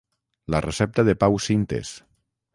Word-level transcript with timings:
la 0.53 0.61
recepta 0.65 1.03
de 1.09 1.15
Pau 1.25 1.39
Sintes 1.49 1.95